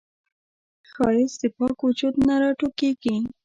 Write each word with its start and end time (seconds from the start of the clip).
ښایست 0.91 1.37
د 1.41 1.43
پاک 1.57 1.77
وجود 1.87 2.15
نه 2.27 2.35
راټوکېږي 2.41 3.15